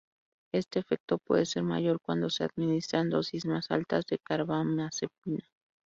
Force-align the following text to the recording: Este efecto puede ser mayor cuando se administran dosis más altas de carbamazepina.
Este 0.51 0.79
efecto 0.79 1.19
puede 1.19 1.45
ser 1.45 1.61
mayor 1.61 1.99
cuando 2.01 2.31
se 2.31 2.43
administran 2.43 3.11
dosis 3.11 3.45
más 3.45 3.69
altas 3.69 4.03
de 4.07 4.17
carbamazepina. 4.17 5.47